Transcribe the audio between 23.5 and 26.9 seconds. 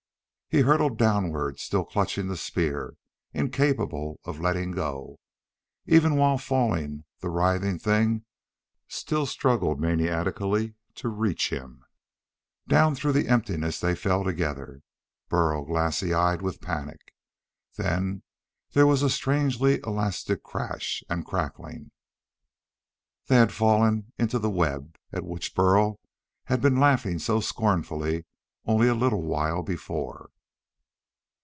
fallen into the web at which Burl had been